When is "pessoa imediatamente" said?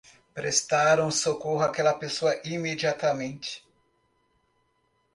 1.93-3.63